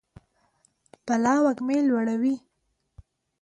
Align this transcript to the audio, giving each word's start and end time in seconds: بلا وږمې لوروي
بلا 1.07 1.35
وږمې 1.43 1.77
لوروي 1.87 2.35